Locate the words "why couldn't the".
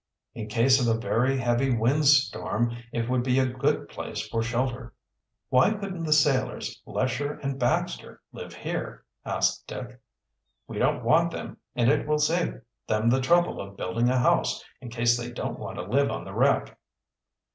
5.49-6.11